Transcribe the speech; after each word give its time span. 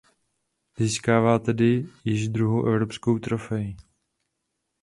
Získává 0.79 1.39
tedy 1.39 1.85
již 2.05 2.27
druhou 2.29 2.65
evropskou 2.65 3.19
trofej. 3.19 3.75